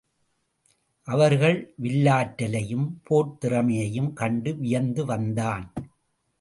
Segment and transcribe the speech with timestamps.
[1.07, 5.73] அவர்கள் வில்லாற்றலையும் போர்த்திறமையையும் கண்டு வியந்து வந்தான்.